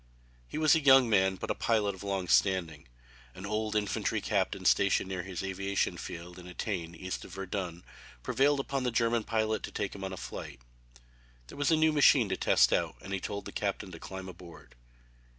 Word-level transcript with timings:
He 0.47 0.57
was 0.57 0.73
a 0.73 0.79
young 0.83 1.07
man 1.11 1.35
but 1.35 1.51
a 1.51 1.53
pilot 1.53 1.93
of 1.93 2.01
long 2.01 2.27
standing. 2.27 2.87
An 3.35 3.45
old 3.45 3.75
infantry 3.75 4.19
captain 4.19 4.65
stationed 4.65 5.07
near 5.07 5.21
his 5.21 5.43
aviation 5.43 5.95
field 5.95 6.39
at 6.39 6.47
Etain, 6.47 6.95
east 6.95 7.23
of 7.23 7.35
Verdun, 7.35 7.83
prevailed 8.23 8.59
upon 8.59 8.81
this 8.83 8.93
German 8.93 9.23
pilot 9.23 9.61
to 9.61 9.71
take 9.71 9.93
him 9.93 10.03
on 10.03 10.11
a 10.11 10.17
flight. 10.17 10.61
There 11.49 11.57
was 11.59 11.69
a 11.69 11.75
new 11.77 11.93
machine 11.93 12.29
to 12.29 12.35
test 12.35 12.73
out 12.73 12.95
and 12.99 13.13
he 13.13 13.19
told 13.19 13.45
the 13.45 13.51
captain 13.51 13.91
to 13.91 13.99
climb 13.99 14.27
aboard. 14.27 14.73